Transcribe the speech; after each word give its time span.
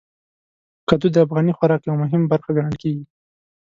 کدو 0.87 1.07
د 1.13 1.17
افغاني 1.25 1.53
خوراک 1.57 1.81
یو 1.83 1.95
مهم 2.03 2.21
برخه 2.31 2.49
ګڼل 2.57 2.75
کېږي. 2.81 3.03